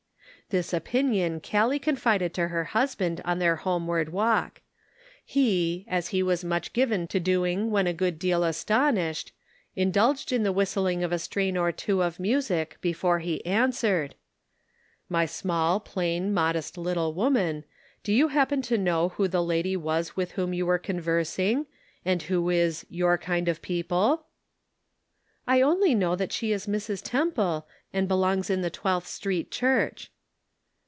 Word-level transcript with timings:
This 0.49 0.73
opinion 0.73 1.39
Callie 1.39 1.79
confided 1.79 2.33
to 2.33 2.49
her 2.49 2.65
husband 2.65 3.21
on 3.23 3.39
their 3.39 3.55
homeward 3.55 4.09
walk. 4.11 4.59
He, 5.23 5.85
as 5.87 6.09
he 6.09 6.21
was 6.21 6.43
much 6.43 6.73
given 6.73 7.07
to 7.07 7.21
doing 7.21 7.69
when 7.71 7.87
a 7.87 7.93
good 7.93 8.19
deal 8.19 8.43
astonished, 8.43 9.31
indulged 9.77 10.33
in 10.33 10.43
the 10.43 10.51
whistling 10.51 11.05
of 11.05 11.13
a 11.13 11.19
strain 11.19 11.55
or 11.55 11.71
two 11.71 12.03
of 12.03 12.19
music 12.19 12.77
before 12.81 13.19
he 13.19 13.45
answered:" 13.45 14.15
My 15.09 15.25
small, 15.25 15.79
plain, 15.79 16.33
modest 16.33 16.77
little 16.77 17.13
woman, 17.13 17.63
do 18.03 18.11
you 18.11 18.27
happen 18.27 18.61
to 18.63 18.77
know 18.77 19.07
who 19.15 19.29
the 19.29 19.41
lady 19.41 19.77
was 19.77 20.17
with 20.17 20.31
whom 20.31 20.53
you 20.53 20.65
were 20.65 20.77
conversing, 20.77 21.65
and 22.03 22.23
who 22.23 22.49
is 22.49 22.85
'your 22.89 23.17
kind 23.17 23.47
of 23.47 23.61
people?'" 23.61 24.25
Subtle 25.47 25.47
Distinctions. 25.47 25.61
149" 25.61 25.61
I 25.61 25.61
only 25.71 25.95
know 25.95 26.15
that 26.17 26.33
she 26.33 26.51
is 26.51 26.67
Mrs. 26.67 27.01
Temple, 27.01 27.65
and 27.93 28.09
belongs 28.09 28.49
in 28.49 28.61
the 28.61 28.69
Twelfth 28.69 29.07
Street 29.07 29.49
Church. 29.49 30.11